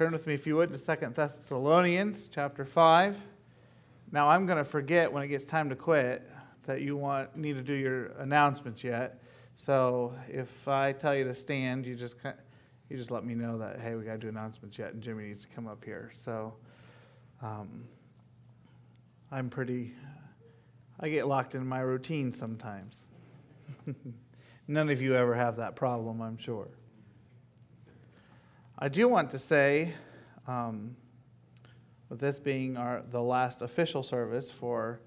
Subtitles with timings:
[0.00, 3.18] turn with me, if you would, to Second Thessalonians chapter 5.
[4.10, 6.26] Now, I'm going to forget when it gets time to quit
[6.64, 9.22] that you want need to do your announcements yet.
[9.56, 12.16] So if I tell you to stand, you just
[12.88, 15.24] you just let me know that hey, we got to do announcements yet, and Jimmy
[15.24, 16.10] needs to come up here.
[16.14, 16.54] So
[17.42, 17.84] um,
[19.30, 19.92] I'm pretty.
[20.98, 23.00] I get locked in my routine sometimes.
[24.66, 26.68] None of you ever have that problem, I'm sure.
[28.82, 29.92] I do want to say,
[30.48, 30.96] um,
[32.08, 35.02] with this being our, the last official service for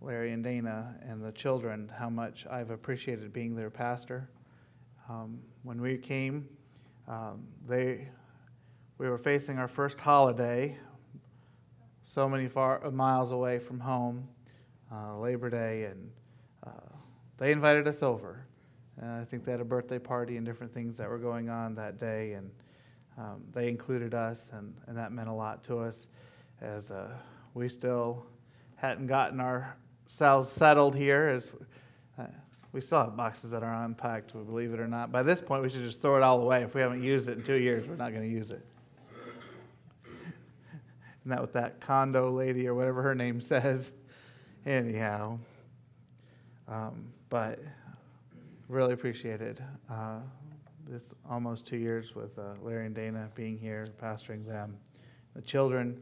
[0.00, 4.30] Larry and Dana and the children, how much I've appreciated being their pastor.
[5.06, 6.48] Um, when we came,
[7.08, 8.08] um, they,
[8.96, 10.78] we were facing our first holiday,
[12.02, 14.26] so many far uh, miles away from home,
[14.90, 16.10] uh, Labor Day, and
[16.66, 16.96] uh,
[17.36, 18.46] they invited us over.
[18.96, 21.74] And I think they had a birthday party and different things that were going on
[21.74, 22.50] that day, and
[23.20, 26.06] um, they included us, and, and that meant a lot to us
[26.62, 27.08] as uh,
[27.52, 28.24] we still
[28.76, 31.28] hadn't gotten ourselves settled here.
[31.28, 31.50] As
[32.18, 32.24] uh,
[32.72, 35.12] we still have boxes that are unpacked, we believe it or not.
[35.12, 36.62] By this point, we should just throw it all away.
[36.62, 38.64] If we haven't used it in two years, we're not going to use it.
[40.06, 43.92] Isn't that what that Kondo lady or whatever her name says?
[44.64, 45.38] Anyhow,
[46.68, 47.58] um, but
[48.68, 50.20] really appreciated uh,
[50.90, 54.76] this almost two years with uh, Larry and Dana being here, pastoring them,
[55.36, 55.96] the children,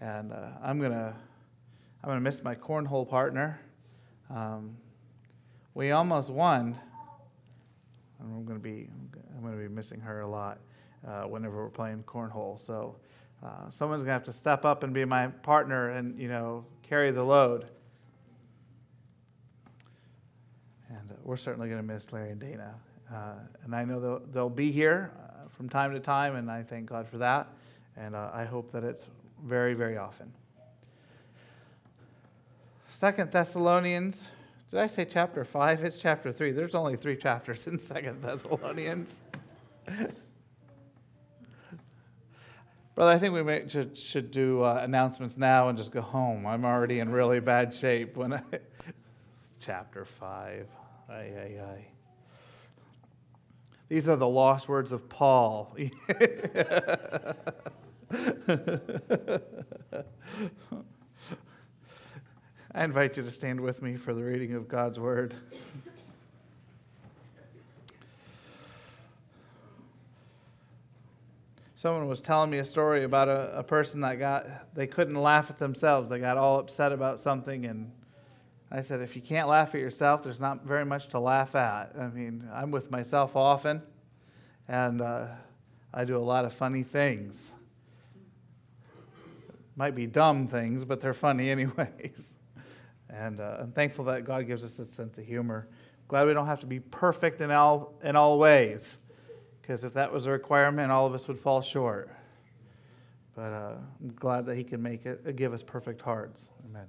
[0.00, 1.14] and uh, I'm gonna
[2.02, 3.60] I'm gonna miss my cornhole partner.
[4.28, 4.76] Um,
[5.74, 6.76] we almost won.
[8.20, 8.88] I'm gonna be
[9.36, 10.58] I'm gonna be missing her a lot
[11.06, 12.58] uh, whenever we're playing cornhole.
[12.66, 12.96] So
[13.44, 17.12] uh, someone's gonna have to step up and be my partner and you know carry
[17.12, 17.68] the load.
[20.88, 22.74] And uh, we're certainly gonna miss Larry and Dana.
[23.12, 26.62] Uh, and I know they'll, they'll be here uh, from time to time, and I
[26.62, 27.48] thank God for that.
[27.96, 29.08] And I hope that it's
[29.44, 30.32] very, very often.
[32.90, 34.28] Second Thessalonians,
[34.70, 35.84] did I say chapter 5?
[35.84, 36.52] It's chapter 3.
[36.52, 39.20] There's only three chapters in Second Thessalonians.
[42.94, 46.46] Brother, I think we may, should, should do uh, announcements now and just go home.
[46.46, 48.40] I'm already in really bad shape when I.
[49.60, 50.66] chapter 5.
[51.10, 51.91] Ay, ay, ay.
[53.92, 55.76] These are the lost words of Paul.
[62.74, 65.34] I invite you to stand with me for the reading of God's Word.
[71.74, 75.50] Someone was telling me a story about a, a person that got, they couldn't laugh
[75.50, 76.08] at themselves.
[76.08, 77.66] They got all upset about something.
[77.66, 77.92] And
[78.74, 81.92] I said, if you can't laugh at yourself, there's not very much to laugh at.
[81.98, 83.82] I mean, I'm with myself often,
[84.66, 85.26] and uh,
[85.92, 87.52] I do a lot of funny things
[89.76, 92.38] might be dumb things, but they're funny anyways.
[93.08, 95.68] and uh, I'm thankful that God gives us a sense of humor.
[96.08, 98.98] Glad we don't have to be perfect in all, in all ways,
[99.60, 102.14] because if that was a requirement, all of us would fall short.
[103.34, 103.72] But uh,
[104.02, 106.50] I'm glad that He can make it, give us perfect hearts.
[106.68, 106.86] Amen.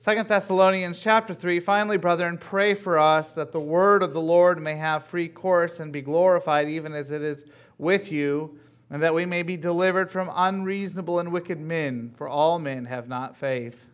[0.00, 4.62] Second Thessalonians chapter 3 Finally, brethren, pray for us that the word of the Lord
[4.62, 7.44] may have free course and be glorified, even as it is
[7.78, 8.58] with you
[8.90, 13.08] and that we may be delivered from unreasonable and wicked men, for all men have
[13.08, 13.86] not faith.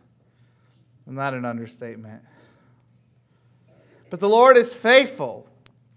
[1.06, 2.22] And not an understatement.
[4.08, 5.48] But the Lord is faithful,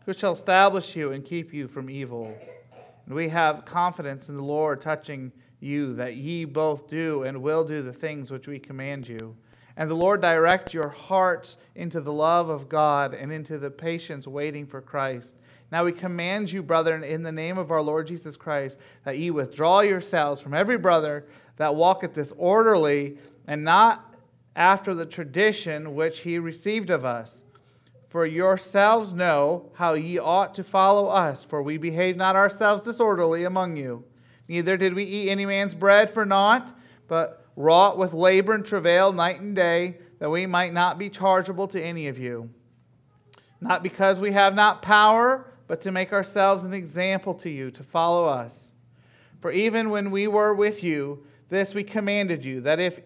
[0.06, 2.35] who shall establish you and keep you from evil.
[3.06, 7.63] And we have confidence in the Lord touching you, that ye both do and will
[7.63, 9.35] do the things which we command you.
[9.77, 14.27] And the Lord direct your hearts into the love of God and into the patience
[14.27, 15.38] waiting for Christ
[15.71, 19.31] now we command you, brethren, in the name of our Lord Jesus Christ, that ye
[19.31, 21.25] withdraw yourselves from every brother
[21.57, 23.17] that walketh disorderly,
[23.47, 24.15] and not
[24.55, 27.44] after the tradition which he received of us.
[28.09, 33.44] For yourselves know how ye ought to follow us, for we behave not ourselves disorderly
[33.44, 34.06] among you.
[34.47, 36.73] Neither did we eat any man's bread for naught,
[37.09, 41.68] but wrought with labor and travail night and day, that we might not be chargeable
[41.68, 42.50] to any of you.
[43.59, 47.83] Not because we have not power, but to make ourselves an example to you to
[47.83, 48.71] follow us.
[49.42, 53.01] For even when we were with you, this we commanded you, that if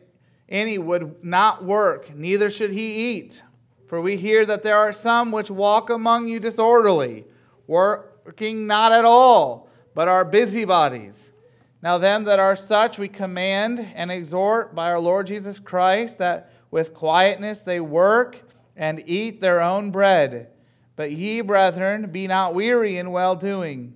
[0.50, 3.42] any would not work, neither should he eat.
[3.88, 7.26] For we hear that there are some which walk among you disorderly,
[7.68, 11.31] working not at all, but are busybodies.
[11.84, 16.52] Now, them that are such we command and exhort by our Lord Jesus Christ that
[16.70, 18.42] with quietness they work
[18.76, 20.52] and eat their own bread
[20.96, 23.96] but ye, brethren, be not weary in well doing.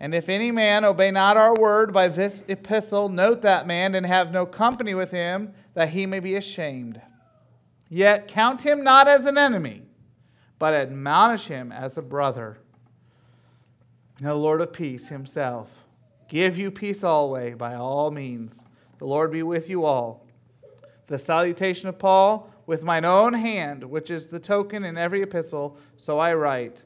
[0.00, 4.04] And if any man obey not our word by this epistle, note that man and
[4.04, 7.00] have no company with him, that he may be ashamed.
[7.88, 9.82] Yet count him not as an enemy,
[10.58, 12.58] but admonish him as a brother.
[14.18, 15.70] And the Lord of peace himself
[16.34, 18.64] give you peace always by all means.
[18.98, 20.26] The Lord be with you all.
[21.06, 25.78] The salutation of Paul with mine own hand, which is the token in every epistle,
[25.96, 26.82] so I write.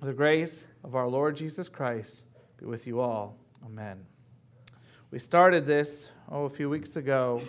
[0.00, 2.22] The grace of our Lord Jesus Christ
[2.56, 3.36] be with you all.
[3.66, 3.98] Amen.
[5.10, 7.42] We started this, oh, a few weeks ago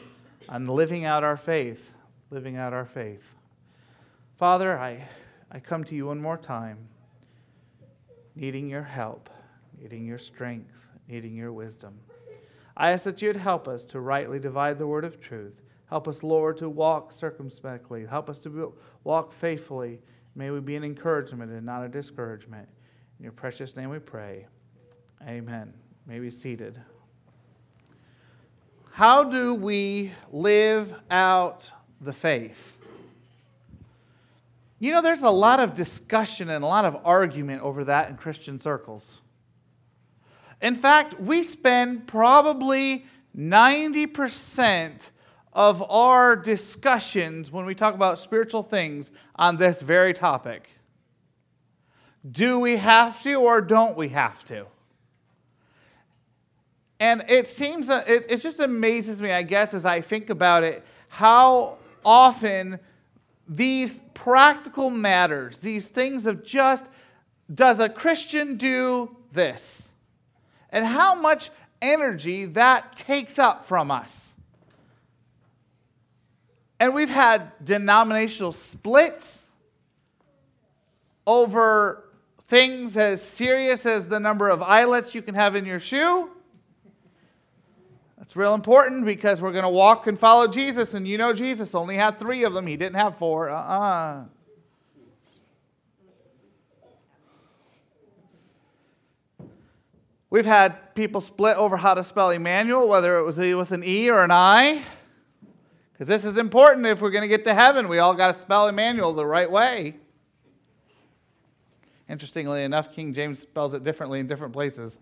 [0.50, 1.94] on living out our faith.
[2.32, 3.24] Living out our faith.
[4.36, 5.08] Father, I,
[5.54, 6.78] I come to you one more time,
[8.36, 9.30] needing your help,
[9.80, 10.74] needing your strength,
[11.08, 11.98] needing your wisdom.
[12.76, 15.62] I ask that you'd help us to rightly divide the word of truth.
[15.90, 18.06] Help us, Lord, to walk circumspectly.
[18.06, 18.74] Help us to
[19.04, 20.00] walk faithfully.
[20.36, 22.68] May we be an encouragement and not a discouragement.
[23.18, 24.46] In your precious name we pray.
[25.28, 25.74] Amen.
[26.06, 26.80] May be seated.
[28.92, 31.72] How do we live out
[32.02, 32.78] the faith?
[34.80, 38.18] You know, there's a lot of discussion and a lot of argument over that in
[38.18, 39.22] Christian circles.
[40.62, 43.06] In fact, we spend probably
[43.38, 45.12] 90%
[45.54, 50.70] of our discussions when we talk about spiritual things on this very topic.
[52.30, 54.66] Do we have to or don't we have to?
[57.00, 60.64] And it seems that it, it just amazes me, I guess, as I think about
[60.64, 62.80] it, how often
[63.48, 66.86] these practical matters, these things of just,
[67.54, 69.87] does a Christian do this?
[70.72, 71.50] And how much
[71.82, 74.36] energy that takes up from us.
[76.80, 79.50] And we've had denominational splits
[81.26, 82.10] over
[82.44, 86.30] things as serious as the number of eyelets you can have in your shoe
[88.28, 91.74] that's real important because we're going to walk and follow Jesus, and you know Jesus
[91.74, 92.68] only had three of them.
[92.68, 93.50] He didn't have four.
[93.50, 93.80] Uh uh-uh.
[93.80, 94.24] uh
[100.38, 104.08] We've had people split over how to spell Emmanuel, whether it was with an E
[104.08, 104.84] or an I.
[105.92, 107.88] Because this is important if we're going to get to heaven.
[107.88, 109.96] We all got to spell Emmanuel the right way.
[112.08, 115.00] Interestingly enough, King James spells it differently in different places.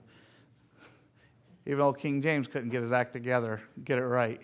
[1.66, 4.40] Even old King James couldn't get his act together, get it right.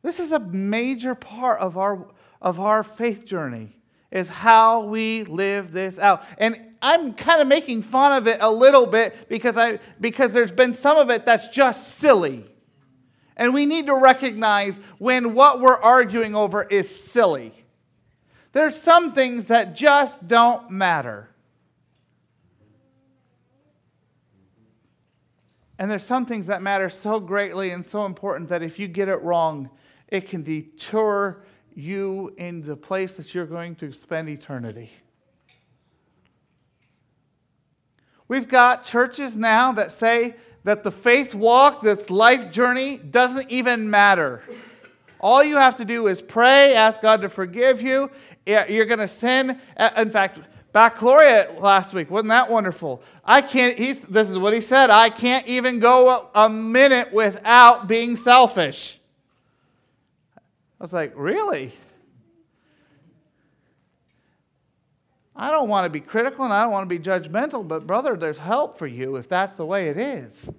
[0.00, 2.06] This is a major part of our,
[2.40, 3.76] of our faith journey,
[4.10, 6.24] is how we live this out.
[6.38, 10.52] And I'm kind of making fun of it a little bit because, I, because there's
[10.52, 12.46] been some of it that's just silly.
[13.36, 17.52] And we need to recognize when what we're arguing over is silly.
[18.52, 21.28] There's some things that just don't matter.
[25.78, 29.08] And there's some things that matter so greatly and so important that if you get
[29.08, 29.70] it wrong,
[30.08, 31.44] it can detour
[31.74, 34.90] you in the place that you're going to spend eternity.
[38.30, 43.90] We've got churches now that say that the faith walk, this life journey, doesn't even
[43.90, 44.40] matter.
[45.18, 48.08] All you have to do is pray, ask God to forgive you.
[48.46, 49.60] You're going to sin.
[49.96, 50.38] In fact,
[50.72, 52.08] Baccalaureate last week.
[52.08, 53.02] Wasn't that wonderful?
[53.24, 57.12] I can't, he's, this is what he said I can't even go a, a minute
[57.12, 59.00] without being selfish.
[60.36, 61.72] I was like, really?
[65.34, 68.16] I don't want to be critical and I don't want to be judgmental, but brother,
[68.16, 70.50] there's help for you if that's the way it is.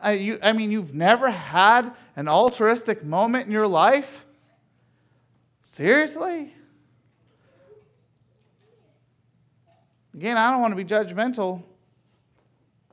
[0.00, 4.24] I, you, I mean, you've never had an altruistic moment in your life?
[5.64, 6.52] Seriously?
[10.14, 11.62] Again, I don't want to be judgmental,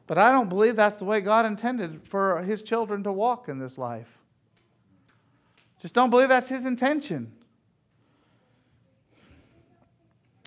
[0.08, 3.60] but I don't believe that's the way God intended for his children to walk in
[3.60, 4.20] this life.
[5.79, 7.32] Just don't believe that's his intention.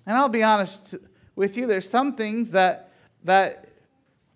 [0.07, 0.95] And I'll be honest
[1.35, 2.93] with you, there's some things that,
[3.25, 3.69] that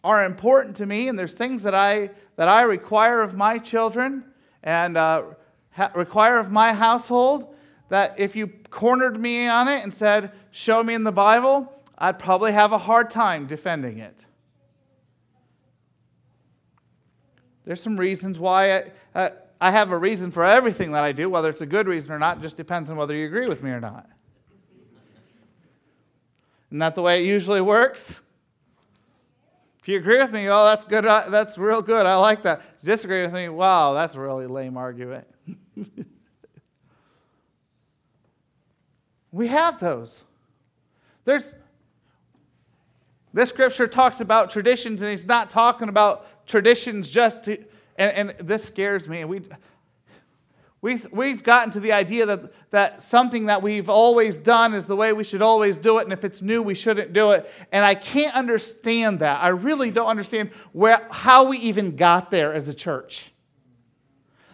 [0.02, 4.24] are important to me, and there's things that I, that I require of my children
[4.62, 5.22] and uh,
[5.70, 7.54] ha- require of my household
[7.88, 12.18] that if you cornered me on it and said, Show me in the Bible, I'd
[12.18, 14.26] probably have a hard time defending it.
[17.64, 18.84] There's some reasons why I,
[19.14, 22.12] uh, I have a reason for everything that I do, whether it's a good reason
[22.12, 24.08] or not, just depends on whether you agree with me or not.
[26.70, 28.20] Isn't that the way it usually works?
[29.80, 31.04] If you agree with me, oh, that's good.
[31.04, 32.06] Uh, that's real good.
[32.06, 32.62] I like that.
[32.84, 35.26] Disagree with me, wow, that's a really lame argument.
[39.32, 40.24] we have those.
[41.24, 41.54] There's,
[43.32, 47.58] This scripture talks about traditions, and he's not talking about traditions just to,
[47.96, 49.24] and, and this scares me.
[49.24, 49.40] We,
[50.82, 54.96] we've, we've gotten to the idea that, that something that we've always done is the
[54.96, 57.50] way we should always do it, and if it's new, we shouldn't do it.
[57.72, 59.42] And I can't understand that.
[59.42, 63.32] I really don't understand where, how we even got there as a church.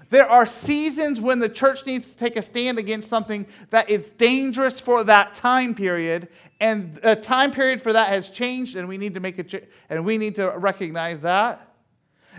[0.09, 4.11] There are seasons when the church needs to take a stand against something that is
[4.11, 6.29] dangerous for that time period,
[6.61, 9.71] and a time period for that has changed, and we need to make a it,
[9.91, 11.76] and we need to recognize that.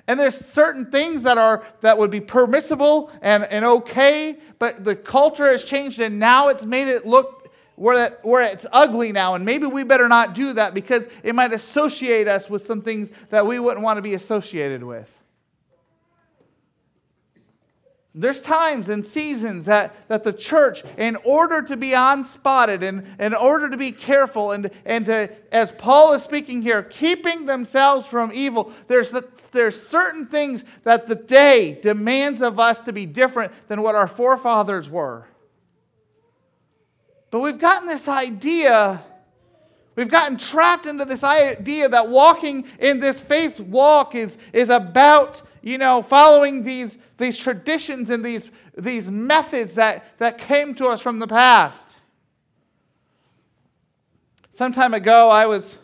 [0.06, 4.96] And there's certain things that are that would be permissible and, and okay, but the
[4.96, 9.36] culture has changed, and now it's made it look where, that, where it's ugly now,
[9.36, 13.12] and maybe we better not do that because it might associate us with some things
[13.30, 15.22] that we wouldn't want to be associated with.
[18.20, 23.36] There's times and seasons that, that the church, in order to be unspotted and in
[23.36, 28.32] order to be careful and, and to, as Paul is speaking here, keeping themselves from
[28.34, 29.14] evil, there's,
[29.52, 34.08] there's certain things that the day demands of us to be different than what our
[34.08, 35.28] forefathers were.
[37.30, 39.04] But we've gotten this idea,
[39.96, 45.44] we've gotten trapped into this idea that walking in this faith walk is, is about,
[45.68, 51.02] you know, following these these traditions and these, these methods that, that came to us
[51.02, 51.98] from the past.
[54.50, 55.78] Some time ago, I was,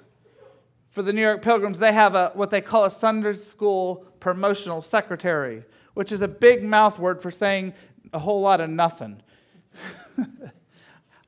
[0.92, 4.82] for the New York Pilgrims, they have a, what they call a Sunday school promotional
[4.82, 5.64] secretary,
[5.96, 7.74] which is a big mouth word for saying
[8.14, 9.22] a whole lot of nothing.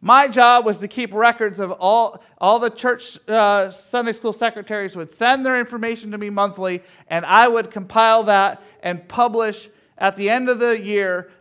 [0.06, 4.96] My job was to keep records of all, all the church uh, Sunday school secretaries
[4.96, 10.16] would send their information to me monthly, and I would compile that and publish at
[10.16, 11.32] the end of the year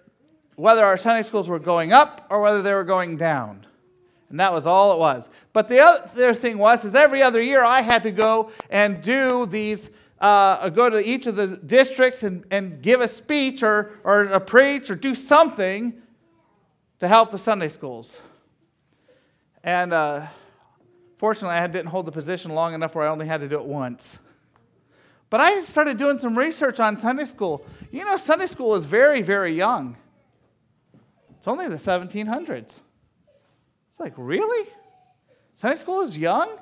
[0.56, 3.66] whether our Sunday schools were going up or whether they were going down.
[4.30, 5.28] And that was all it was.
[5.52, 9.44] But the other thing was, is every other year I had to go and do
[9.44, 9.90] these,
[10.22, 14.40] uh, go to each of the districts and, and give a speech or, or a
[14.40, 16.00] preach or do something
[17.00, 18.16] to help the Sunday schools.
[19.64, 20.26] And uh,
[21.16, 23.64] fortunately, I didn't hold the position long enough where I only had to do it
[23.64, 24.18] once.
[25.30, 27.64] But I started doing some research on Sunday school.
[27.90, 29.96] You know, Sunday school is very, very young.
[31.38, 32.82] It's only the 1700s.
[33.88, 34.68] It's like, really?
[35.54, 36.58] Sunday school is young?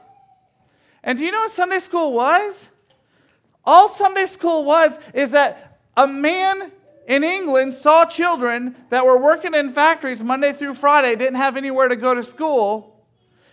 [1.03, 2.69] And do you know what Sunday school was?
[3.65, 6.71] All Sunday school was is that a man
[7.09, 11.89] in England saw children that were working in factories Monday through Friday, didn't have anywhere
[11.89, 12.92] to go to school,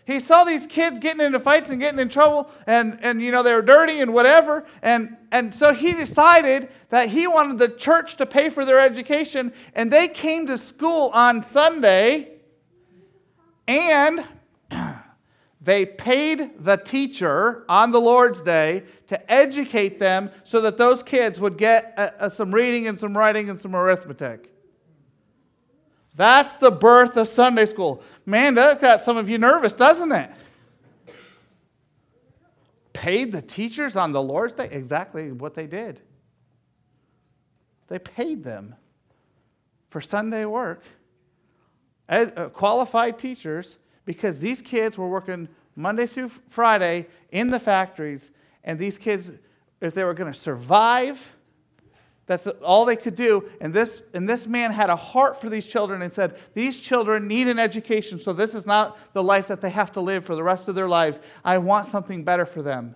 [0.09, 3.43] he saw these kids getting into fights and getting in trouble, and, and you know,
[3.43, 4.65] they were dirty and whatever.
[4.81, 9.53] And, and so he decided that he wanted the church to pay for their education,
[9.75, 12.39] and they came to school on Sunday,
[13.67, 14.25] and
[15.61, 21.39] they paid the teacher on the Lord's Day to educate them so that those kids
[21.39, 24.48] would get uh, uh, some reading and some writing and some arithmetic.
[26.15, 28.03] That's the birth of Sunday school.
[28.25, 30.29] Man, that got some of you nervous, doesn't it?
[32.93, 34.67] Paid the teachers on the Lord's Day?
[34.71, 36.01] Exactly what they did.
[37.87, 38.75] They paid them
[39.89, 40.83] for Sunday work,
[42.07, 48.31] uh, qualified teachers, because these kids were working Monday through Friday in the factories,
[48.63, 49.31] and these kids,
[49.81, 51.35] if they were going to survive,
[52.29, 53.49] that's all they could do.
[53.59, 57.27] And this, and this man had a heart for these children and said, These children
[57.27, 60.35] need an education, so this is not the life that they have to live for
[60.35, 61.21] the rest of their lives.
[61.43, 62.95] I want something better for them.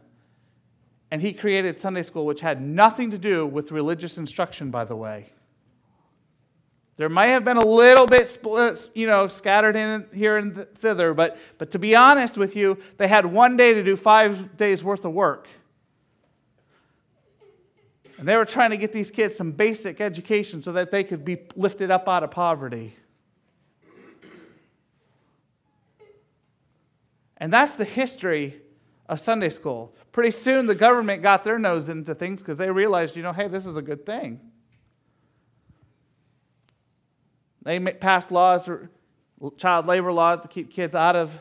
[1.10, 4.96] And he created Sunday school, which had nothing to do with religious instruction, by the
[4.96, 5.32] way.
[6.98, 11.16] There may have been a little bit split, you know, scattered in here and thither,
[11.16, 14.84] but, but to be honest with you, they had one day to do five days
[14.84, 15.48] worth of work.
[18.24, 21.26] And they were trying to get these kids some basic education so that they could
[21.26, 22.96] be lifted up out of poverty.
[27.36, 28.62] And that's the history
[29.10, 29.94] of Sunday school.
[30.14, 33.50] Pretty soon the government got their nose into things because they realized, you know, hey,
[33.50, 34.40] this is a good thing.
[37.64, 38.70] They passed laws,
[39.58, 41.38] child labor laws to keep kids out of,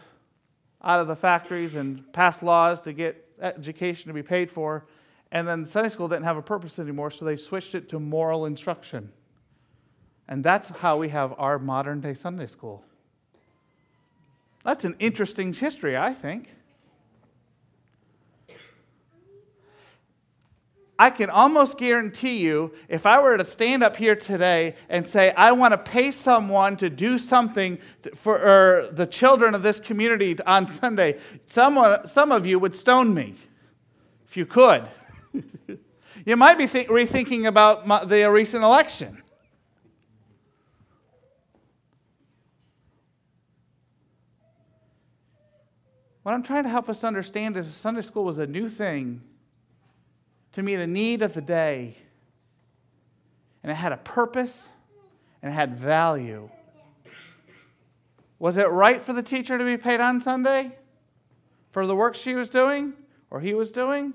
[0.83, 4.85] out of the factories and passed laws to get education to be paid for.
[5.33, 8.45] And then Sunday school didn't have a purpose anymore, so they switched it to moral
[8.45, 9.11] instruction.
[10.29, 12.85] And that's how we have our modern day Sunday school.
[14.63, 16.55] That's an interesting history, I think.
[20.99, 25.33] I can almost guarantee you, if I were to stand up here today and say,
[25.33, 27.79] I want to pay someone to do something
[28.15, 33.13] for er, the children of this community on Sunday, someone, some of you would stone
[33.13, 33.35] me
[34.29, 34.89] if you could.
[36.27, 39.23] you might be think, rethinking about my, the recent election.
[46.23, 49.23] What I'm trying to help us understand is Sunday school was a new thing
[50.53, 51.97] to meet a need of the day.
[53.63, 54.69] And it had a purpose
[55.43, 56.49] and it had value.
[58.39, 60.73] Was it right for the teacher to be paid on Sunday
[61.71, 62.93] for the work she was doing
[63.31, 64.15] or he was doing?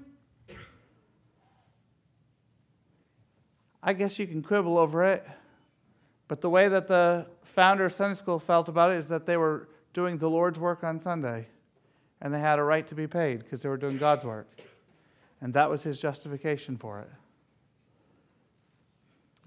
[3.88, 5.26] I guess you can quibble over it.
[6.28, 9.38] But the way that the founder of Sunday school felt about it is that they
[9.38, 11.48] were doing the Lord's work on Sunday
[12.20, 14.50] and they had a right to be paid because they were doing God's work.
[15.40, 17.10] And that was his justification for it.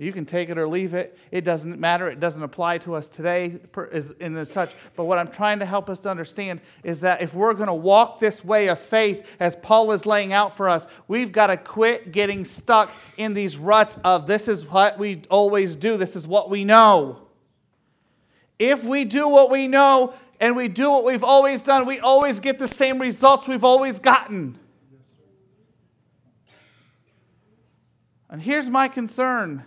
[0.01, 1.19] You can take it or leave it.
[1.31, 2.09] It doesn't matter.
[2.09, 3.61] It doesn't apply to us today
[3.93, 4.73] as such.
[4.97, 7.75] But what I'm trying to help us to understand is that if we're going to
[7.75, 11.59] walk this way of faith as Paul is laying out for us, we've got to
[11.59, 16.27] quit getting stuck in these ruts of this is what we always do, this is
[16.27, 17.29] what we know.
[18.59, 22.41] If we do what we know and we do what we've always done, we always
[22.41, 24.59] get the same results we've always gotten.
[28.31, 29.67] And here's my concern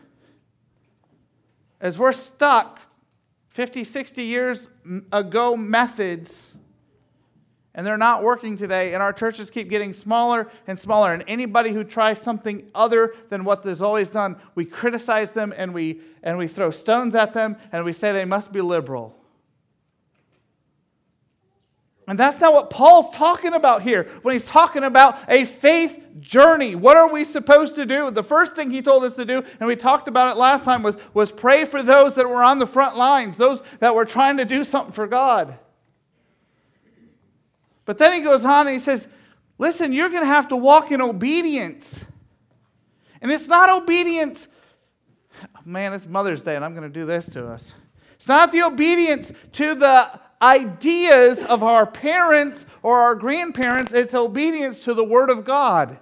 [1.84, 2.80] as we're stuck
[3.50, 4.70] 50, 60 years
[5.12, 6.54] ago methods,
[7.76, 11.14] and they're not working today, and our churches keep getting smaller and smaller.
[11.14, 15.74] And anybody who tries something other than what there's always done, we criticize them and
[15.74, 19.20] we, and we throw stones at them and we say they must be liberal.
[22.08, 26.76] And that's not what Paul's talking about here when he's talking about a faith journey.
[26.76, 28.12] What are we supposed to do?
[28.12, 30.84] The first thing he told us to do, and we talked about it last time,
[30.84, 34.38] was, was pray for those that were on the front lines, those that were trying
[34.38, 35.58] to do something for God.
[37.86, 39.08] But then he goes on and he says,
[39.58, 42.04] Listen, you're going to have to walk in obedience.
[43.22, 44.48] And it's not obedience.
[45.64, 47.74] Man, it's Mother's Day, and I'm going to do this to us.
[48.16, 54.84] It's not the obedience to the ideas of our parents or our grandparents, it's obedience
[54.84, 55.98] to the Word of God.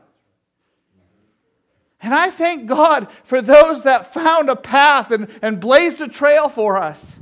[2.02, 6.50] And I thank God for those that found a path and, and blazed a trail
[6.50, 7.16] for us.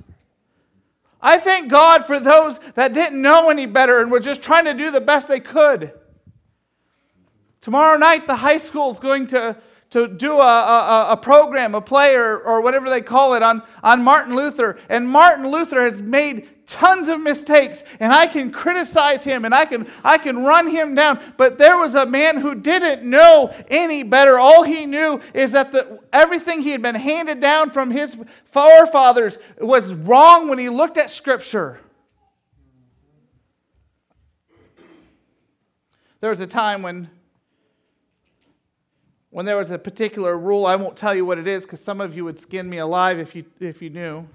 [1.21, 4.73] I thank God for those that didn't know any better and were just trying to
[4.73, 5.91] do the best they could.
[7.59, 9.57] Tomorrow night, the high school is going to
[9.91, 13.63] to do a, a, a, program, a play, or, or whatever they call it on,
[13.81, 14.77] on Martin Luther.
[14.87, 19.65] And Martin Luther has made tons of mistakes, and I can criticize him and I
[19.65, 21.19] can, I can run him down.
[21.37, 24.37] But there was a man who didn't know any better.
[24.37, 29.39] All he knew is that the, everything he had been handed down from his forefathers
[29.59, 31.79] was wrong when he looked at Scripture.
[36.21, 37.09] There was a time when
[39.31, 42.01] when there was a particular rule, I won't tell you what it is because some
[42.01, 44.27] of you would skin me alive if you, if you knew.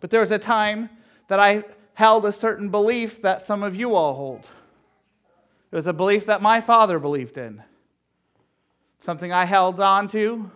[0.00, 0.88] But there was a time
[1.28, 4.46] that I held a certain belief that some of you all hold.
[5.70, 7.62] It was a belief that my father believed in,
[9.00, 10.50] something I held on to.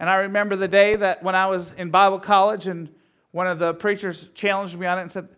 [0.00, 2.88] And I remember the day that when I was in Bible college and
[3.32, 5.28] one of the preachers challenged me on it and said,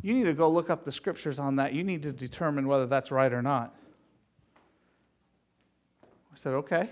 [0.00, 1.74] You need to go look up the scriptures on that.
[1.74, 3.74] You need to determine whether that's right or not.
[6.32, 6.88] I said, okay.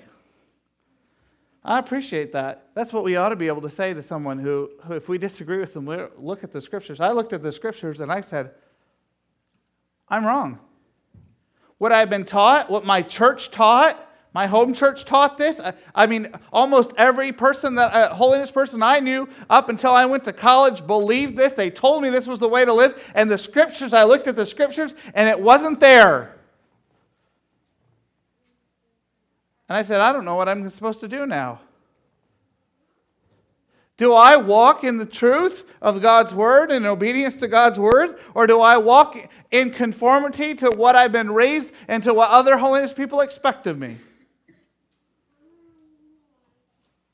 [1.64, 2.68] I appreciate that.
[2.74, 5.18] That's what we ought to be able to say to someone who, who if we
[5.18, 5.86] disagree with them,
[6.18, 7.00] look at the scriptures.
[7.00, 8.52] I looked at the scriptures and I said,
[10.08, 10.58] I'm wrong.
[11.78, 15.60] What I've been taught, what my church taught, my home church taught this.
[15.60, 20.06] I, I mean, almost every person that, uh, holiness person I knew up until I
[20.06, 21.52] went to college believed this.
[21.52, 23.02] They told me this was the way to live.
[23.14, 26.39] And the scriptures, I looked at the scriptures and it wasn't there.
[29.70, 31.60] And I said, I don't know what I'm supposed to do now.
[33.96, 38.18] Do I walk in the truth of God's word and obedience to God's word?
[38.34, 42.58] Or do I walk in conformity to what I've been raised and to what other
[42.58, 43.98] holiness people expect of me?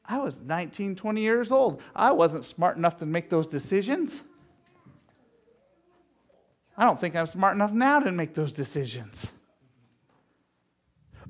[0.06, 1.82] I was 19, 20 years old.
[1.94, 4.22] I wasn't smart enough to make those decisions.
[6.78, 9.30] I don't think I'm smart enough now to make those decisions.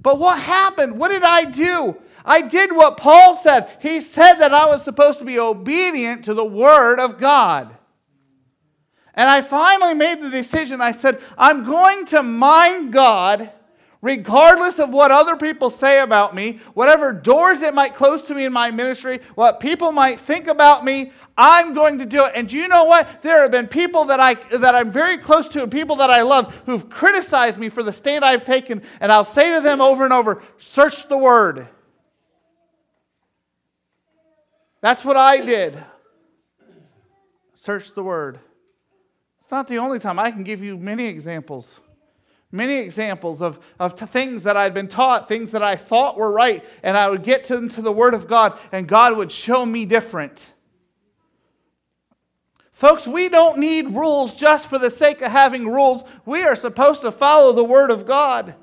[0.03, 0.99] But what happened?
[0.99, 1.97] What did I do?
[2.25, 3.69] I did what Paul said.
[3.81, 7.77] He said that I was supposed to be obedient to the Word of God.
[9.15, 10.81] And I finally made the decision.
[10.81, 13.51] I said, I'm going to mind God
[14.07, 18.45] regardless of what other people say about me, whatever doors it might close to me
[18.45, 22.31] in my ministry, what people might think about me, I'm going to do it.
[22.37, 23.21] And do you know what?
[23.23, 26.23] There have been people that, I, that I'm very close to and people that I
[26.23, 30.05] love who've criticized me for the stand I've taken, and I'll say to them over
[30.05, 31.67] and over search the word.
[34.81, 35.83] That's what I did.
[37.55, 38.39] Search the word.
[39.41, 40.21] It's not the only time.
[40.21, 41.81] I can give you many examples.
[42.53, 46.65] Many examples of, of things that I'd been taught, things that I thought were right,
[46.83, 49.85] and I would get to, into the Word of God, and God would show me
[49.85, 50.53] different.
[52.71, 56.05] Folks, we don't need rules just for the sake of having rules.
[56.25, 58.55] We are supposed to follow the Word of God.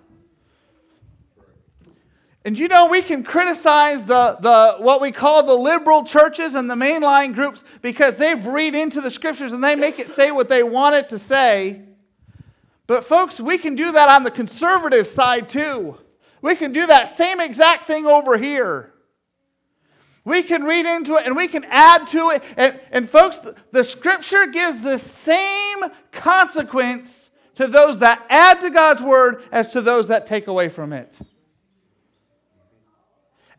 [2.46, 6.70] And you know, we can criticize the, the what we call the liberal churches and
[6.70, 10.50] the mainline groups because they've read into the scriptures and they make it say what
[10.50, 11.82] they want it to say.
[12.88, 15.98] But folks, we can do that on the conservative side too.
[16.42, 18.94] We can do that same exact thing over here.
[20.26, 22.44] We can read into it and we can add to it.
[22.56, 23.40] And, and folks,
[23.72, 29.82] the scripture gives the same consequence to those that add to God's word as to
[29.82, 31.20] those that take away from it.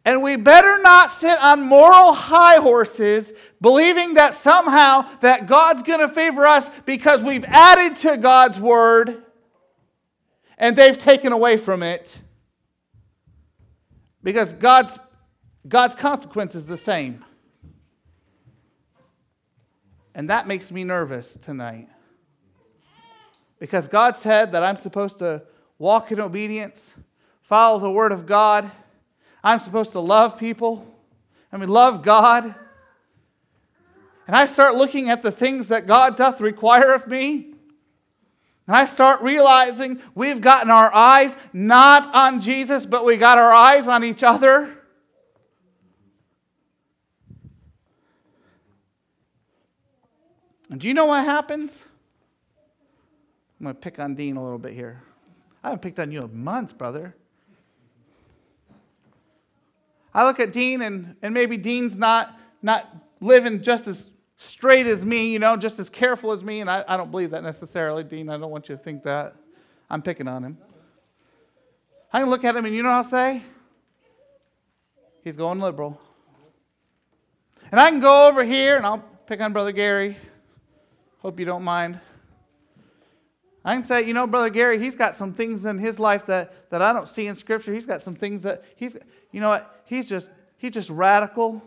[0.05, 6.01] And we better not sit on moral high horses believing that somehow that God's going
[6.01, 9.23] to favor us because we've added to God's word
[10.59, 12.19] and they've taken away from it.
[14.23, 14.99] Because God's
[15.67, 17.25] God's consequence is the same.
[20.15, 21.89] And that makes me nervous tonight.
[23.59, 25.43] Because God said that I'm supposed to
[25.79, 26.95] walk in obedience,
[27.43, 28.71] follow the word of God.
[29.45, 30.87] I'm supposed to love people.
[31.53, 32.55] I mean, love God.
[34.27, 37.53] And I start looking at the things that God doth require of me.
[38.67, 43.53] And I start realizing we've gotten our eyes not on Jesus, but we got our
[43.53, 44.75] eyes on each other.
[50.71, 51.85] And do you know what happens?
[53.61, 55.03] I'm going to pick on Dean a little bit here.
[55.63, 57.15] I haven't picked on you in months, brother.
[60.15, 65.05] I look at Dean, and, and maybe Dean's not, not living just as straight as
[65.05, 68.05] me, you know, just as careful as me, and I, I don't believe that necessarily,
[68.05, 68.29] Dean.
[68.29, 69.35] I don't want you to think that.
[69.91, 70.59] I'm picking on him.
[72.13, 73.43] I can look at him, and you know what I'll say?
[75.25, 76.01] He's going liberal.
[77.73, 80.17] And I can go over here, and I'll pick on Brother Gary.
[81.19, 81.99] Hope you don't mind.
[83.65, 86.71] I can say, you know, Brother Gary, he's got some things in his life that,
[86.71, 87.73] that I don't see in Scripture.
[87.73, 88.97] He's got some things that he's,
[89.33, 89.74] you know what?
[89.85, 91.63] He's just, he's just radical.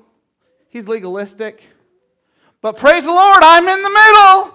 [0.70, 1.64] He's legalistic.
[2.62, 4.54] But praise the Lord, I'm in the middle.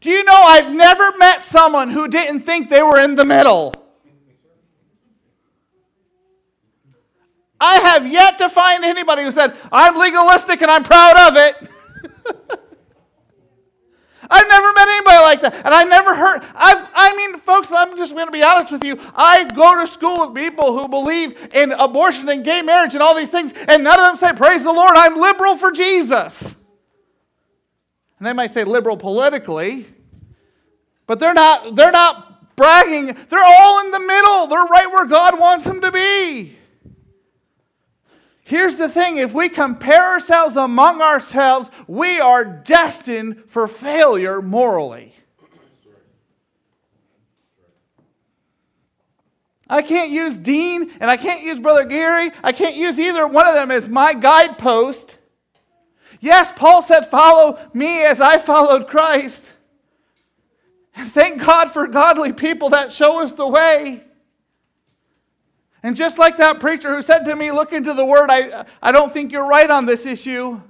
[0.00, 3.72] Do you know I've never met someone who didn't think they were in the middle?
[7.60, 11.70] I have yet to find anybody who said, I'm legalistic and I'm proud of it.
[14.30, 15.54] I've never met anybody like that.
[15.64, 18.84] And I never heard, I've, I mean, folks, I'm just going to be honest with
[18.84, 18.98] you.
[19.14, 23.14] I go to school with people who believe in abortion and gay marriage and all
[23.14, 26.56] these things, and none of them say, Praise the Lord, I'm liberal for Jesus.
[28.18, 29.86] And they might say liberal politically,
[31.06, 33.16] but they're not, they're not bragging.
[33.28, 34.46] They're all in the middle.
[34.46, 36.55] They're right where God wants them to be.
[38.46, 45.16] Here's the thing if we compare ourselves among ourselves, we are destined for failure morally.
[49.68, 52.30] I can't use Dean and I can't use Brother Gary.
[52.40, 55.18] I can't use either one of them as my guidepost.
[56.20, 59.44] Yes, Paul said, Follow me as I followed Christ.
[60.94, 64.05] And thank God for godly people that show us the way.
[65.86, 68.90] And just like that preacher who said to me, Look into the Word, I, I
[68.90, 70.60] don't think you're right on this issue.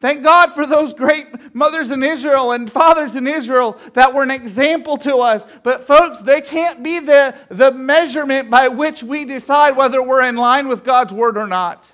[0.00, 4.30] Thank God for those great mothers in Israel and fathers in Israel that were an
[4.30, 5.44] example to us.
[5.62, 10.36] But, folks, they can't be the, the measurement by which we decide whether we're in
[10.36, 11.92] line with God's Word or not.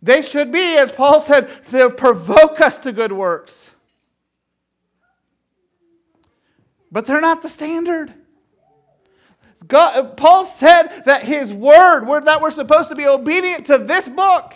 [0.00, 3.72] They should be, as Paul said, to provoke us to good works.
[6.92, 8.14] But they're not the standard.
[9.66, 14.54] God, Paul said that his word, that we're supposed to be obedient to this book.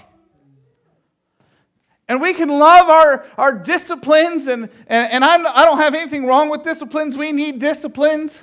[2.09, 6.27] And we can love our, our disciplines, and, and, and I'm, I don't have anything
[6.27, 7.17] wrong with disciplines.
[7.17, 8.41] We need disciplines.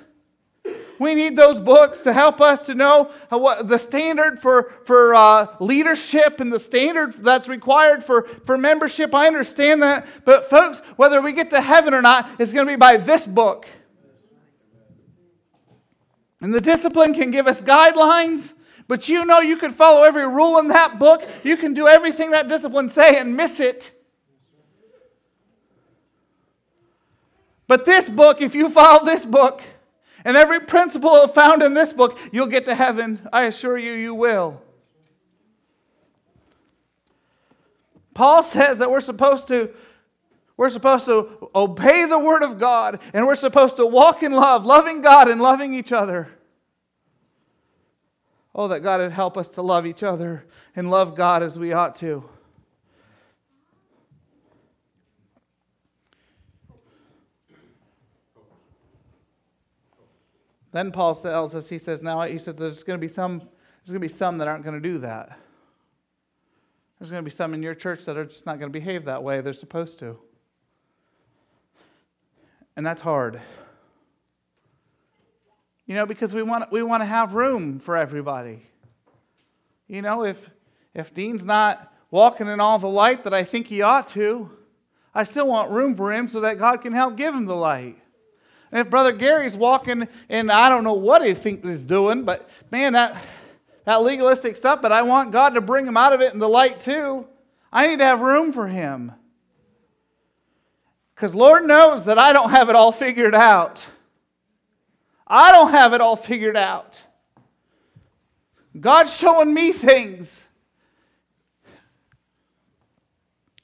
[0.99, 5.47] We need those books to help us to know what the standard for, for uh,
[5.59, 9.13] leadership and the standard that's required for, for membership.
[9.13, 10.07] I understand that.
[10.25, 13.27] But, folks, whether we get to heaven or not, it's going to be by this
[13.27, 13.67] book.
[16.41, 18.53] And the discipline can give us guidelines,
[18.87, 21.27] but you know you could follow every rule in that book.
[21.43, 23.91] You can do everything that discipline say and miss it.
[27.67, 29.61] But this book, if you follow this book,
[30.23, 33.27] and every principle found in this book, you'll get to heaven.
[33.31, 34.61] I assure you, you will.
[38.13, 39.69] Paul says that we're supposed to
[40.57, 44.65] we're supposed to obey the word of God and we're supposed to walk in love,
[44.65, 46.29] loving God and loving each other.
[48.55, 51.73] Oh, that God would help us to love each other and love God as we
[51.73, 52.27] ought to.
[60.71, 63.89] Then Paul tells us, he says, now he says there's going to be some, there's
[63.89, 65.39] going to be some that aren't going to do that.
[66.99, 69.05] There's going to be some in your church that are just not going to behave
[69.05, 70.17] that way they're supposed to.
[72.77, 73.41] And that's hard.
[75.87, 78.67] You know, because we want, we want to have room for everybody.
[79.87, 80.47] You know, if,
[80.93, 84.51] if Dean's not walking in all the light that I think he ought to,
[85.15, 87.97] I still want room for him so that God can help give him the light.
[88.71, 92.47] And if Brother Gary's walking and I don't know what he thinks he's doing, but
[92.69, 93.17] man, that,
[93.85, 96.49] that legalistic stuff, but I want God to bring him out of it in the
[96.49, 97.25] light too.
[97.73, 99.13] I need to have room for him.
[101.17, 103.83] Because Lord knows that I don't have it all figured out.
[105.25, 107.01] I don't have it all figured out.
[108.79, 110.43] God's showing me things.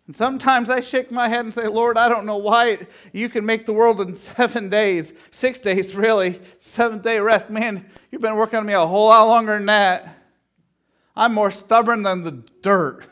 [0.08, 2.80] And sometimes I shake my head and say, Lord, I don't know why
[3.12, 7.52] you can make the world in seven days, six days really, seventh day rest.
[7.52, 10.18] Man, you've been working on me a whole lot longer than that.
[11.16, 12.32] I'm more stubborn than the
[12.64, 13.06] dirt.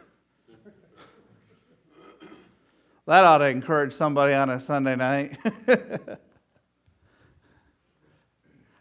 [3.11, 5.37] That ought to encourage somebody on a Sunday night.
[5.67, 6.17] I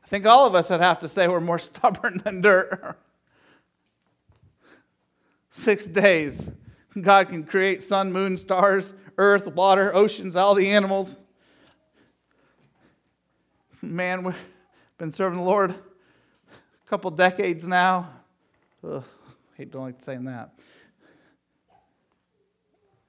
[0.07, 2.97] think all of us would have to say we're more stubborn than dirt.
[5.51, 6.49] Six days.
[7.01, 11.17] God can create sun, moon, stars, earth, water, oceans, all the animals.
[13.83, 14.37] Man, we've
[14.97, 18.09] been serving the Lord a couple decades now.
[18.89, 19.03] Ugh,
[19.57, 20.55] hate don't like saying that.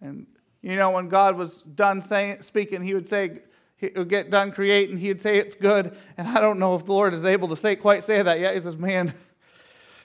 [0.02, 0.26] And
[0.62, 3.40] you know, when God was done saying, speaking, he would say,
[3.78, 5.98] he would get done creating, he'd say it's good.
[6.18, 8.54] And I don't know if the Lord is able to say quite say that yet.
[8.54, 9.12] He says, Man,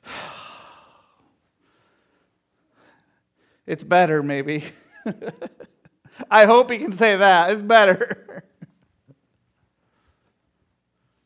[3.67, 4.65] it's better, maybe.
[6.31, 7.51] I hope he can say that.
[7.51, 8.43] It's better.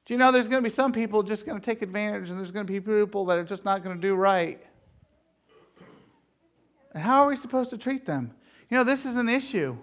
[0.04, 2.38] do you know there's going to be some people just going to take advantage, and
[2.38, 4.60] there's going to be people that are just not going to do right?
[6.92, 8.34] And how are we supposed to treat them?
[8.70, 9.76] You know, this is an issue.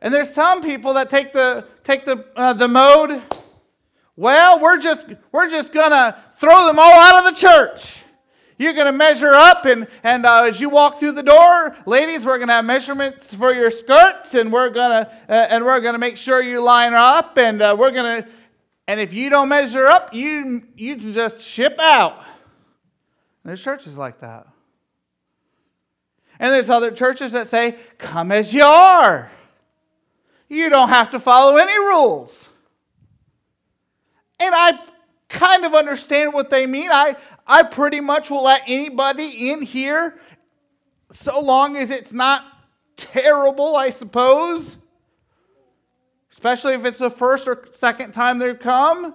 [0.00, 3.22] And there's some people that take the take the uh, the mode.
[4.16, 7.96] Well, we're just we're just gonna throw them all out of the church.
[8.58, 12.38] You're gonna measure up, and and uh, as you walk through the door, ladies, we're
[12.38, 16.40] gonna have measurements for your skirts, and we're gonna uh, and we're gonna make sure
[16.40, 18.26] you line up, and uh, we're gonna
[18.86, 22.24] and if you don't measure up, you you can just ship out.
[23.44, 24.46] There's churches like that.
[26.38, 29.30] And there's other churches that say, come as you are.
[30.48, 32.48] You don't have to follow any rules.
[34.40, 34.78] And I
[35.28, 36.90] kind of understand what they mean.
[36.90, 40.18] I, I pretty much will let anybody in here
[41.10, 42.44] so long as it's not
[42.96, 44.76] terrible, I suppose.
[46.30, 49.14] Especially if it's the first or second time they've come.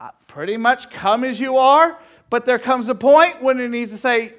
[0.00, 1.98] I pretty much come as you are.
[2.30, 4.34] But there comes a point when you need to say,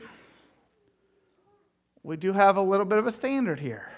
[2.03, 3.91] we do have a little bit of a standard here.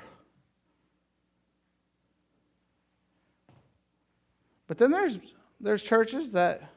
[4.68, 5.20] But then there's
[5.60, 6.72] there's churches that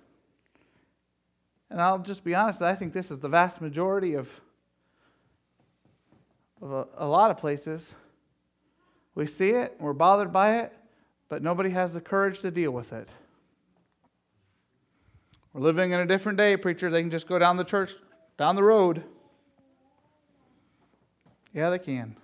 [1.75, 4.29] and I'll just be honest, I think this is the vast majority of,
[6.63, 7.93] of a, a lot of places.
[9.17, 10.73] We see it, we're bothered by it,
[11.29, 13.09] but nobody has the courage to deal with it.
[15.53, 16.91] We're living in a different day, preacher.
[16.91, 17.97] They can just go down the church,
[18.39, 19.03] down the road.
[21.55, 22.17] Yeah, they can.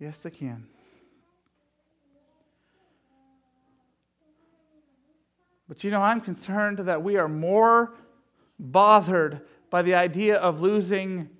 [0.00, 0.66] Yes, they can.
[5.68, 7.94] But you know, I'm concerned that we are more
[8.58, 11.30] bothered by the idea of losing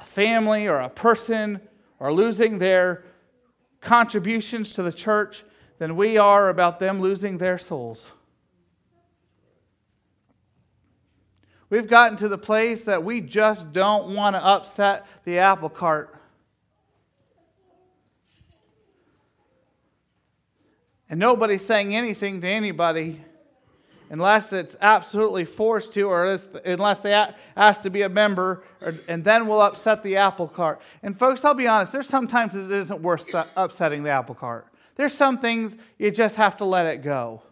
[0.00, 1.60] a family or a person
[2.00, 3.04] or losing their
[3.80, 5.44] contributions to the church
[5.78, 8.10] than we are about them losing their souls.
[11.74, 16.14] We've gotten to the place that we just don't want to upset the apple cart.
[21.10, 23.20] and nobody's saying anything to anybody
[24.08, 27.12] unless it's absolutely forced to, or unless they
[27.56, 30.80] ask to be a member, or, and then we'll upset the apple cart.
[31.02, 34.68] And folks, I'll be honest, there's sometimes it isn't worth upsetting the apple cart.
[34.94, 37.42] There's some things you just have to let it go.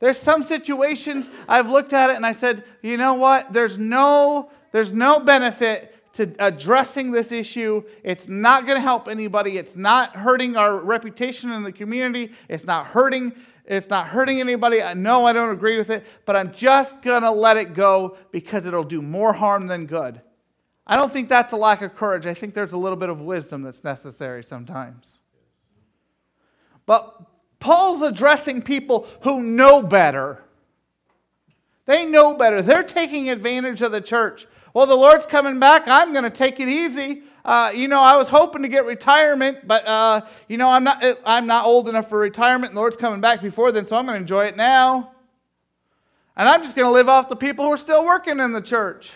[0.00, 3.52] There's some situations I've looked at it and I said, you know what?
[3.52, 7.82] There's no, there's no benefit to addressing this issue.
[8.02, 9.58] It's not going to help anybody.
[9.58, 12.32] It's not hurting our reputation in the community.
[12.48, 13.32] It's not hurting
[13.66, 14.82] it's not hurting anybody.
[14.82, 18.18] I know I don't agree with it, but I'm just going to let it go
[18.30, 20.20] because it'll do more harm than good.
[20.86, 22.26] I don't think that's a lack of courage.
[22.26, 25.20] I think there's a little bit of wisdom that's necessary sometimes.
[26.84, 27.18] But
[27.64, 30.44] Paul's addressing people who know better.
[31.86, 32.60] They know better.
[32.60, 34.46] They're taking advantage of the church.
[34.74, 35.88] Well, the Lord's coming back.
[35.88, 37.22] I'm going to take it easy.
[37.42, 41.02] Uh, you know, I was hoping to get retirement, but uh, you know, I'm not.
[41.24, 42.74] I'm not old enough for retirement.
[42.74, 45.12] The Lord's coming back before then, so I'm going to enjoy it now.
[46.36, 48.60] And I'm just going to live off the people who are still working in the
[48.60, 49.10] church.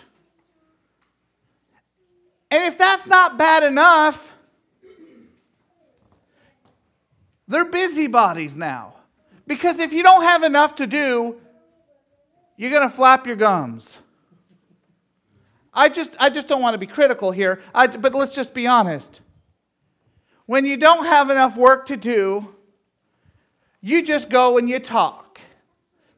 [2.51, 4.33] And if that's not bad enough,
[7.49, 8.95] they're busybodies now.
[9.47, 11.37] Because if you don't have enough to do,
[12.57, 13.99] you're going to flap your gums.
[15.73, 18.67] I just, I just don't want to be critical here, I, but let's just be
[18.67, 19.21] honest.
[20.47, 22.55] When you don't have enough work to do,
[23.81, 25.41] you just go and you talk.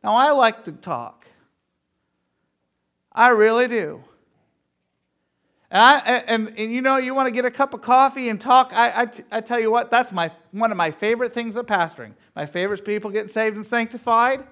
[0.02, 1.26] Now, I like to talk.
[3.12, 4.02] I really do.
[5.70, 8.40] And, I, and, and you know, you want to get a cup of coffee and
[8.40, 8.72] talk.
[8.72, 12.14] I, I, I tell you what, that's my, one of my favorite things of pastoring.
[12.34, 14.44] My favorite is people getting saved and sanctified.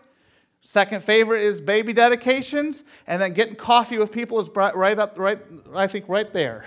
[0.60, 5.38] Second favorite is baby dedications, and then getting coffee with people is right up, right,
[5.74, 6.64] I think, right there.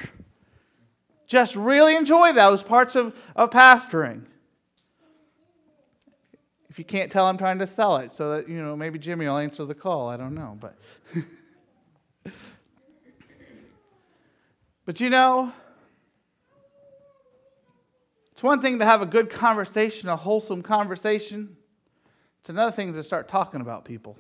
[1.28, 4.24] Just really enjoy those parts of, of pastoring.
[6.70, 9.28] If you can't tell, I'm trying to sell it so that, you know, maybe Jimmy
[9.28, 10.08] will answer the call.
[10.08, 10.58] I don't know.
[10.60, 10.78] But,
[14.92, 15.54] but you know,
[18.34, 21.56] it's one thing to have a good conversation, a wholesome conversation.
[22.42, 24.18] It's another thing to start talking about people.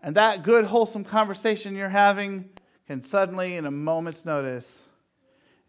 [0.00, 2.48] And that good, wholesome conversation you're having
[2.86, 4.84] can suddenly, in a moment's notice,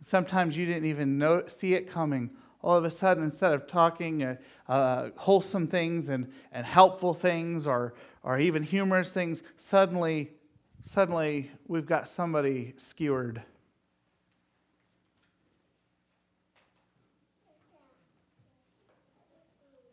[0.06, 2.30] sometimes you didn't even know, see it coming.
[2.62, 4.36] All of a sudden, instead of talking uh,
[4.68, 10.32] uh, wholesome things and, and helpful things or, or even humorous things, suddenly,
[10.82, 13.42] suddenly we've got somebody skewered.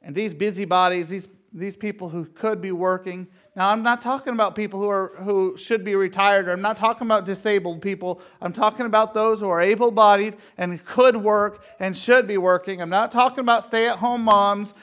[0.03, 4.55] And these busybodies, these, these people who could be working, now I'm not talking about
[4.55, 8.21] people who, are, who should be retired, or I'm not talking about disabled people.
[8.41, 12.81] I'm talking about those who are able bodied and could work and should be working.
[12.81, 14.75] I'm not talking about stay at home moms.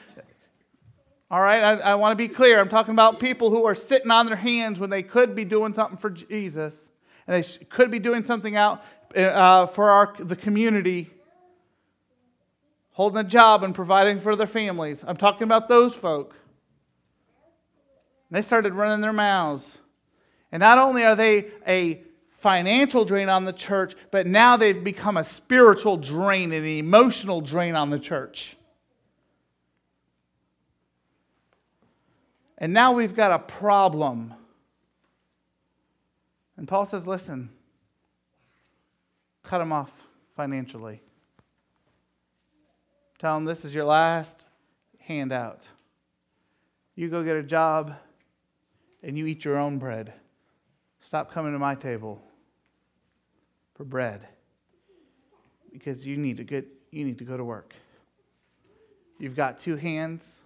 [1.34, 2.60] All right, I, I want to be clear.
[2.60, 5.74] I'm talking about people who are sitting on their hands when they could be doing
[5.74, 6.76] something for Jesus
[7.26, 8.84] and they could be doing something out
[9.16, 11.10] uh, for our, the community
[12.92, 15.02] holding a job and providing for their families.
[15.04, 16.36] I'm talking about those folk.
[18.30, 19.76] They started running their mouths.
[20.52, 25.16] And not only are they a financial drain on the church, but now they've become
[25.16, 28.56] a spiritual drain and an emotional drain on the church.
[32.58, 34.34] And now we've got a problem.
[36.56, 37.50] And Paul says, listen,
[39.42, 39.90] cut them off
[40.36, 41.00] financially.
[43.18, 44.44] Tell them this is your last
[44.98, 45.66] handout.
[46.94, 47.94] You go get a job
[49.02, 50.12] and you eat your own bread.
[51.00, 52.22] Stop coming to my table
[53.74, 54.26] for bread
[55.72, 57.74] because you need to get you need to go to work.
[59.18, 60.40] You've got two hands,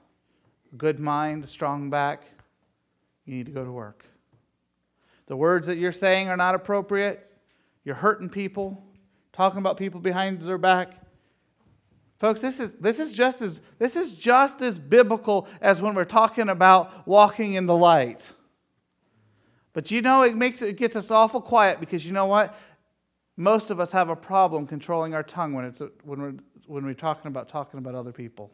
[0.77, 2.23] good mind, strong back.
[3.25, 4.05] You need to go to work.
[5.27, 7.25] The words that you're saying are not appropriate.
[7.85, 8.83] You're hurting people,
[9.33, 10.93] talking about people behind their back.
[12.19, 16.05] Folks, this is, this, is just as, this is just as biblical as when we're
[16.05, 18.29] talking about walking in the light.
[19.73, 22.59] But you know, it, makes, it gets us awful quiet because you know what?
[23.37, 26.35] Most of us have a problem controlling our tongue when, it's, when, we're,
[26.67, 28.51] when we're talking about talking about other people.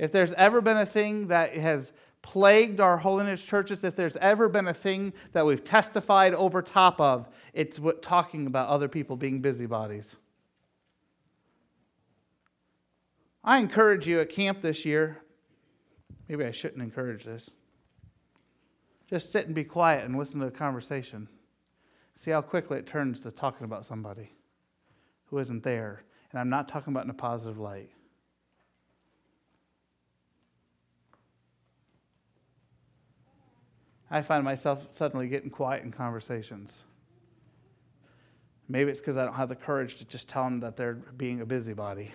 [0.00, 1.92] If there's ever been a thing that has
[2.22, 7.02] plagued our holiness churches, if there's ever been a thing that we've testified over top
[7.02, 10.16] of, it's what, talking about other people being busybodies.
[13.44, 15.18] I encourage you at camp this year.
[16.28, 17.50] Maybe I shouldn't encourage this.
[19.06, 21.28] Just sit and be quiet and listen to the conversation.
[22.14, 24.32] See how quickly it turns to talking about somebody.
[25.26, 26.02] who isn't there.
[26.30, 27.90] And I'm not talking about in a positive light.
[34.10, 36.82] I find myself suddenly getting quiet in conversations.
[38.68, 41.40] Maybe it's because I don't have the courage to just tell them that they're being
[41.40, 42.12] a busybody.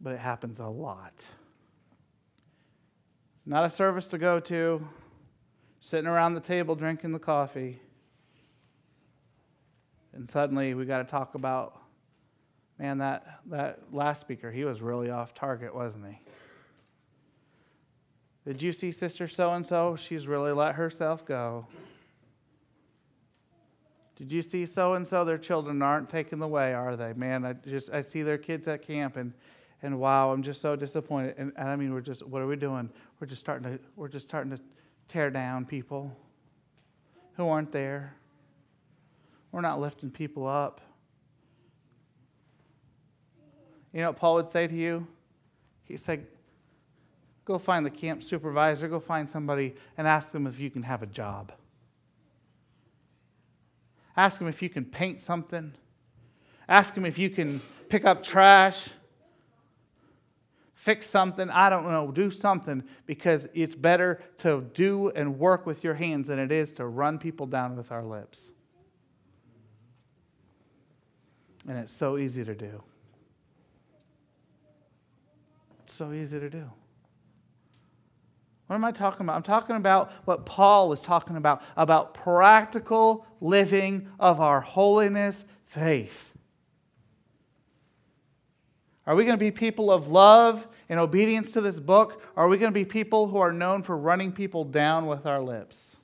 [0.00, 1.14] But it happens a lot.
[3.46, 4.86] Not a service to go to,
[5.80, 7.80] sitting around the table drinking the coffee.
[10.12, 11.80] And suddenly we got to talk about,
[12.78, 16.18] man, that, that last speaker, he was really off target, wasn't he?
[18.46, 19.96] Did you see Sister So and so?
[19.96, 21.66] She's really let herself go.
[24.16, 25.24] Did you see so and so?
[25.24, 27.12] Their children aren't taken away, are they?
[27.14, 29.32] Man, I just I see their kids at camp and
[29.82, 31.36] and wow, I'm just so disappointed.
[31.38, 32.90] And, and I mean, we're just what are we doing?
[33.18, 34.62] We're just starting to we're just starting to
[35.08, 36.14] tear down people
[37.34, 38.14] who aren't there.
[39.52, 40.80] We're not lifting people up.
[43.92, 45.06] You know what Paul would say to you?
[45.84, 46.26] He said,
[47.50, 51.02] Go find the camp supervisor, go find somebody and ask them if you can have
[51.02, 51.50] a job.
[54.16, 55.72] Ask them if you can paint something.
[56.68, 58.88] Ask them if you can pick up trash,
[60.74, 61.50] fix something.
[61.50, 66.28] I don't know, do something because it's better to do and work with your hands
[66.28, 68.52] than it is to run people down with our lips.
[71.66, 72.80] And it's so easy to do.
[75.82, 76.70] It's so easy to do.
[78.70, 79.34] What am I talking about?
[79.34, 86.32] I'm talking about what Paul is talking about about practical living of our holiness faith.
[89.08, 92.22] Are we going to be people of love and obedience to this book?
[92.36, 95.26] Or are we going to be people who are known for running people down with
[95.26, 95.96] our lips?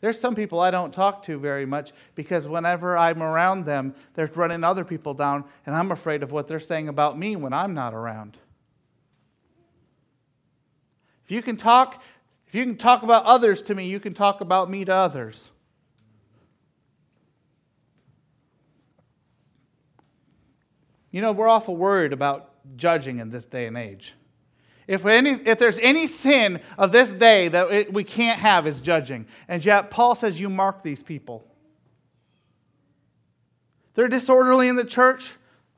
[0.00, 4.30] There's some people I don't talk to very much because whenever I'm around them, they're
[4.34, 7.74] running other people down, and I'm afraid of what they're saying about me when I'm
[7.74, 8.38] not around.
[11.26, 12.00] If you can talk,
[12.46, 15.50] if you can talk about others to me, you can talk about me to others.
[21.10, 24.14] You know, we're awful worried about judging in this day and age.
[24.86, 28.78] If, any, if there's any sin of this day that it, we can't have is
[28.78, 29.26] judging.
[29.48, 31.44] And yet, Paul says, You mark these people.
[33.94, 35.32] They're disorderly in the church.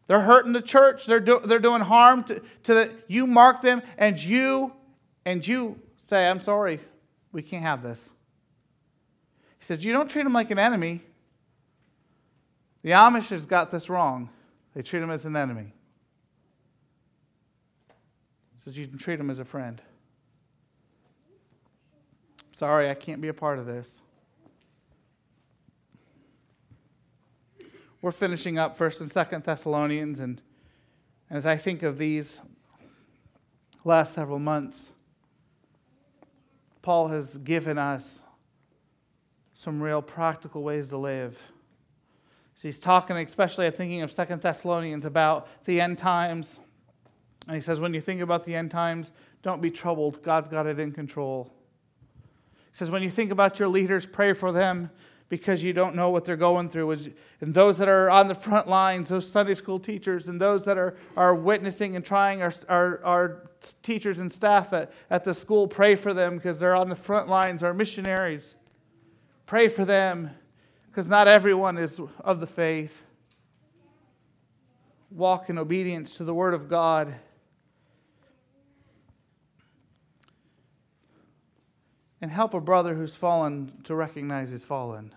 [0.09, 1.07] They're hurting the church.
[1.07, 2.91] They're, do, they're doing harm to, to the.
[3.07, 4.75] You mark them and you
[5.29, 6.81] and you say, I'm sorry,
[7.33, 8.09] we can't have this.
[9.59, 11.03] He says, You don't treat them like an enemy.
[12.81, 14.31] The Amish has got this wrong.
[14.75, 15.75] They treat him as an enemy.
[18.55, 19.83] He says, You can treat him as a friend.
[22.53, 24.01] Sorry, I can't be a part of this.
[28.01, 30.41] We're finishing up 1st and 2nd Thessalonians, and
[31.29, 32.41] as I think of these
[33.85, 34.89] last several months,
[36.89, 38.21] Paul has given us
[39.53, 41.37] some real practical ways to live.
[42.55, 46.61] So he's talking, especially I'm thinking of Second Thessalonians about the end times.
[47.47, 49.13] And he says, when you think about the end times,
[49.43, 50.23] don't be troubled.
[50.23, 51.53] God's got it in control.
[52.71, 54.89] He says, when you think about your leaders, pray for them
[55.29, 56.91] because you don't know what they're going through.
[57.41, 60.79] And those that are on the front lines, those Sunday school teachers, and those that
[60.79, 63.51] are, are witnessing and trying our, our, our
[63.83, 67.29] teachers and staff at, at the school, pray for them because they're on the front
[67.29, 68.55] lines, our missionaries.
[69.45, 70.31] Pray for them
[70.87, 73.03] because not everyone is of the faith.
[75.11, 77.15] Walk in obedience to the Word of God.
[82.21, 85.15] And help a brother who's fallen to recognize he's fallen.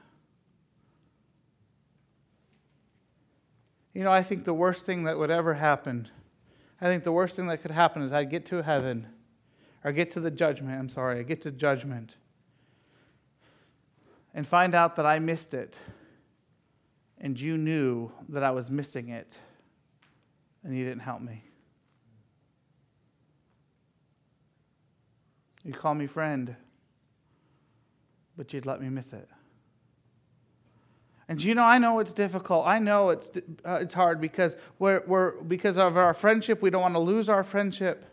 [3.94, 6.10] You know, I think the worst thing that would ever happen
[6.82, 9.06] I think the worst thing that could happen is I'd get to heaven,
[9.84, 10.80] or get to the judgment.
[10.80, 12.16] I'm sorry, I get to judgment
[14.34, 15.78] and find out that I missed it,
[17.20, 19.38] and you knew that I was missing it,
[20.64, 21.44] and you didn't help me.
[25.64, 26.56] You call me friend,
[28.36, 29.30] but you'd let me miss it.
[31.32, 32.68] And you know, I know it's difficult.
[32.68, 33.32] I know it's,
[33.66, 37.30] uh, it's hard because, we're, we're, because of our friendship, we don't want to lose
[37.30, 38.04] our friendship.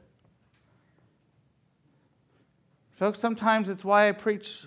[2.93, 4.64] Folks, sometimes it's why I preach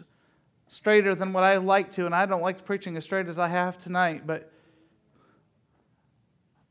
[0.68, 3.48] straighter than what I like to, and I don't like preaching as straight as I
[3.48, 4.52] have tonight, but,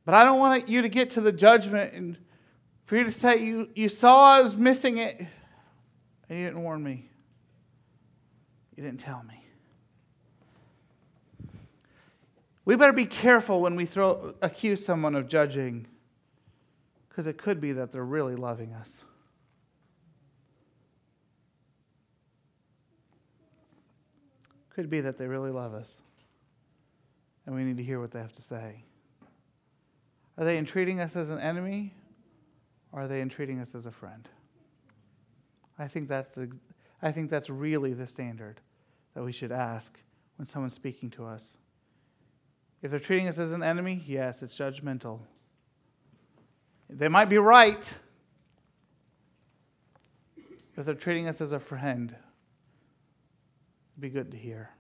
[0.05, 2.19] but I don't want you to get to the judgment and
[2.85, 5.19] for you to say, you, you saw I was missing it,
[6.29, 7.09] and you didn't warn me.
[8.77, 9.40] You didn't tell me.
[12.65, 15.87] We better be careful when we throw, accuse someone of judging,
[17.09, 19.05] because it could be that they're really loving us.
[24.71, 26.01] Could be that they really love us,
[27.47, 28.85] and we need to hear what they have to say.
[30.39, 31.93] Are they entreating us as an enemy,
[32.93, 34.29] or are they entreating us as a friend?
[35.79, 36.51] I think that's the,
[37.03, 38.61] I think that's really the standard
[39.15, 39.99] that we should ask
[40.37, 41.57] when someone's speaking to us.
[42.83, 45.21] If they're treating us as an enemy, yes, it's judgmental.
[46.89, 47.93] They might be right.
[50.77, 54.71] If they're treating us as a friend, it'd be good to hear.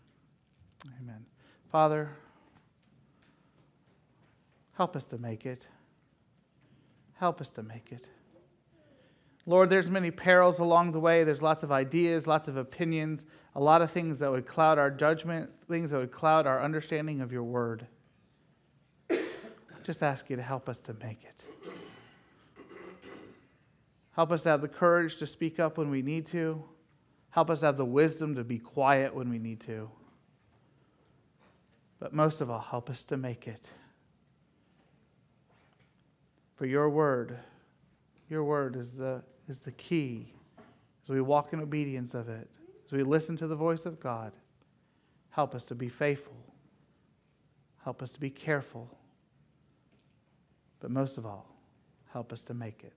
[1.03, 1.27] Amen.
[1.71, 2.11] Father,
[4.73, 5.69] help us to make it.
[7.17, 8.09] Help us to make it.
[9.51, 11.25] Lord, there's many perils along the way.
[11.25, 13.27] There's lots of ideas, lots of opinions,
[13.57, 17.21] a lot of things that would cloud our judgment, things that would cloud our understanding
[17.21, 17.85] of your word.
[19.11, 19.19] I
[19.83, 21.43] just ask you to help us to make it.
[24.13, 26.63] Help us to have the courage to speak up when we need to.
[27.31, 29.91] Help us have the wisdom to be quiet when we need to.
[31.99, 33.69] But most of all, help us to make it.
[36.55, 37.37] For your word,
[38.29, 40.33] your word is the, is the key
[41.03, 42.49] as we walk in obedience of it,
[42.87, 44.33] as we listen to the voice of God.
[45.31, 46.37] Help us to be faithful.
[47.85, 48.89] Help us to be careful.
[50.81, 51.55] But most of all,
[52.13, 52.95] help us to make it.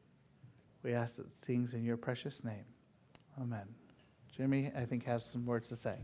[0.84, 2.66] We ask these things in your precious name.
[3.42, 3.66] Amen.
[4.36, 5.96] Jimmy, I think, has some words to say.